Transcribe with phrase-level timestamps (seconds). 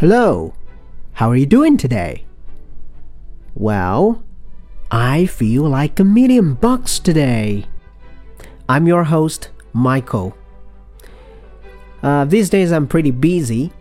[0.00, 0.54] Hello,
[1.12, 2.24] how are you doing today?
[3.54, 4.24] Well,
[4.90, 7.66] I feel like a million bucks today.
[8.66, 10.34] I'm your host, Michael.
[12.02, 13.74] Uh, these days I'm pretty busy.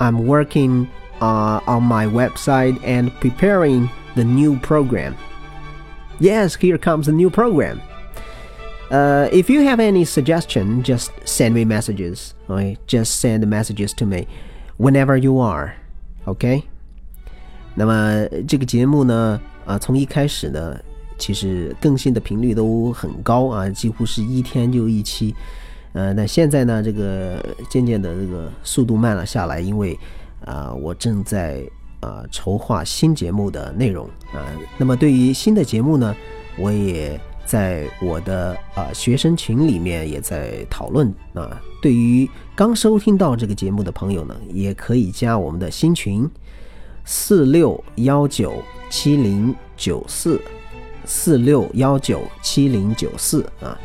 [0.00, 0.90] I'm working
[1.22, 5.16] uh, on my website and preparing the new program.
[6.20, 7.80] Yes, here comes the new program.
[8.90, 12.34] Uh, if you have any suggestion, just send me messages.
[12.50, 14.28] Okay, just send messages to me
[14.78, 15.72] whenever you are.
[16.24, 16.62] OK。
[17.74, 20.78] 那么这个节目呢，啊，从一开始呢，
[21.18, 25.34] 其实更新的频率都很高啊，几乎是一天就一期。
[25.92, 29.98] 呃，那现在呢，这个渐渐的这个速度慢了下来，因为
[30.44, 31.62] 啊，我正在。
[32.00, 34.46] 啊，筹划新节目的内容啊。
[34.76, 36.14] 那么对于新的节目呢，
[36.56, 41.58] 我也在我的啊学生群里面也在讨论啊。
[41.80, 46.28] 对于刚收听到这个节目的朋友呢，也可以加我们的新群
[47.06, 50.38] 四六幺九七零九四
[51.06, 53.78] 四六幺九七零九四啊。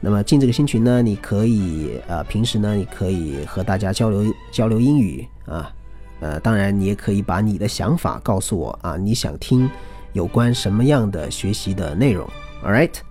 [0.00, 5.72] 那么进这个新群呢，你可以呃平时呢，你可以和大家交流交流英语啊。
[6.20, 9.70] 呃，当然，你也可以把你的想法告诉我啊，你想听
[10.12, 12.28] 有关什么样的学习的内容
[12.64, 13.02] ？All right?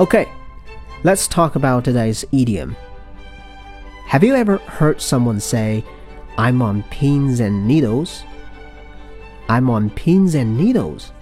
[0.00, 0.28] Okay,
[1.04, 2.76] let's talk about today's idiom.
[4.06, 5.84] Have you ever heard someone say,
[6.36, 8.24] I'm on pins and needles?
[9.48, 11.12] I'm on pins and needles.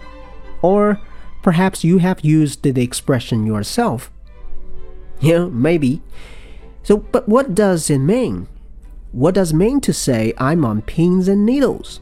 [0.63, 1.01] Or
[1.43, 4.11] perhaps you have used the expression yourself.
[5.21, 6.03] Yeah, maybe.
[6.83, 8.49] So, but what does it mean?
[9.13, 12.01] What does it mean to say I'm on pins and needles?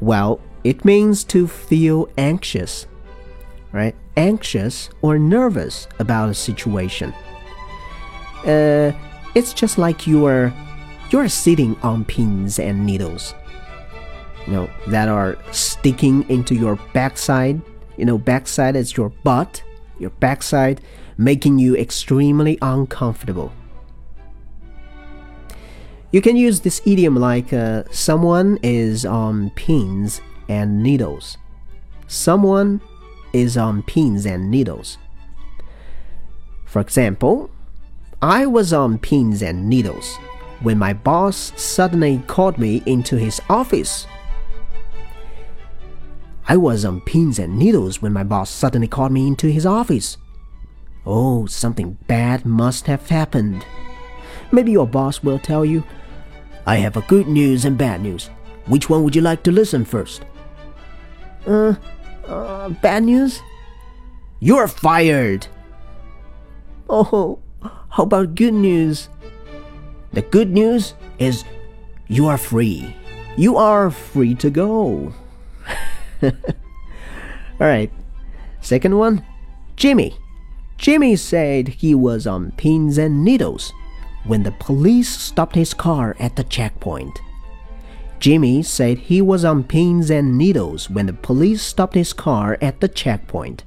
[0.00, 2.86] Well, it means to feel anxious,
[3.72, 3.94] right?
[4.16, 7.12] Anxious or nervous about a situation.
[8.46, 8.92] Uh,
[9.34, 10.52] it's just like you're
[11.10, 13.34] you're sitting on pins and needles.
[14.46, 17.60] You know, that are sticking into your backside.
[17.96, 19.62] You know, backside is your butt,
[19.98, 20.80] your backside,
[21.16, 23.52] making you extremely uncomfortable.
[26.10, 31.38] You can use this idiom like uh, someone is on pins and needles.
[32.06, 32.82] Someone
[33.32, 34.98] is on pins and needles.
[36.64, 37.50] For example,
[38.20, 40.16] I was on pins and needles
[40.60, 44.06] when my boss suddenly called me into his office.
[46.48, 50.16] I was on pins and needles when my boss suddenly called me into his office.
[51.04, 53.64] Oh, something bad must have happened.
[54.52, 55.82] Maybe your boss will tell you
[56.66, 58.30] I have a good news and bad news.
[58.66, 60.24] Which one would you like to listen first?
[61.44, 61.74] Uh,
[62.26, 63.40] uh bad news?
[64.40, 65.46] You're fired!
[66.88, 67.38] Oh,
[67.90, 69.08] how about good news?
[70.12, 71.44] The good news is
[72.08, 72.94] you are free.
[73.36, 75.14] You are free to go.
[77.60, 77.90] Alright,
[78.60, 79.24] second one
[79.76, 80.16] Jimmy.
[80.76, 83.72] Jimmy said he was on pins and needles
[84.24, 87.20] when the police stopped his car at the checkpoint.
[88.22, 92.78] Jimmy said he was on pins and needles when the police stopped his car at
[92.78, 93.64] the checkpoint.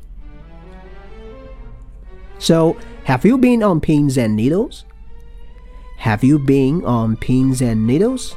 [2.40, 4.86] So, have you been on pins and needles?
[5.98, 8.34] Have you been on pins and needles?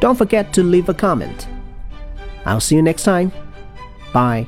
[0.00, 1.48] Don't forget to leave a comment.
[2.44, 3.32] I'll see you next time.
[4.12, 4.46] Bye.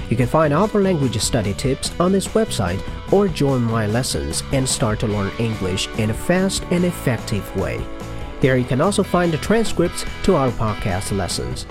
[0.09, 2.79] You can find other language study tips on this website
[3.11, 7.79] or join my lessons and start to learn English in a fast and effective way.
[8.41, 11.67] Here you can also find the transcripts to our podcast lessons.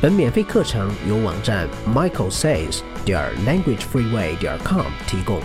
[0.00, 5.40] 本免费课程由网站 michaelsays 点 languagefreeway 点 com 提供，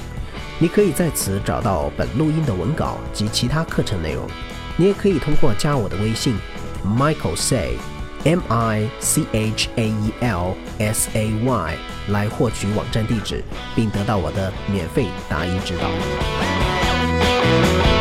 [0.59, 4.27] 你可以在此找到本录音的文稿及其他课程内容。
[4.76, 6.36] 你也可以通过加我的微信
[6.84, 7.76] Michael Say
[8.24, 11.76] M I C H A E L S A Y
[12.08, 13.44] 来获取网站地址，
[13.76, 17.93] 并得到我的免费答疑指导。